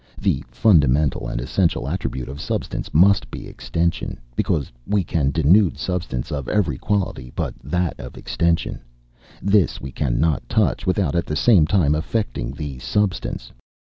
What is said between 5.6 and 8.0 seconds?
substance of every quality but that